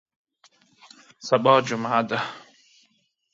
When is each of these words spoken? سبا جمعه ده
سبا 1.27 1.53
جمعه 1.67 2.01
ده 2.09 2.19